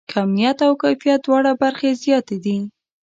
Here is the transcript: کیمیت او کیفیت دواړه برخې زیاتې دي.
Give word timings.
کیمیت 0.11 0.57
او 0.67 0.73
کیفیت 0.83 1.19
دواړه 1.23 1.51
برخې 1.61 1.89
زیاتې 2.03 2.37
دي. 2.45 2.57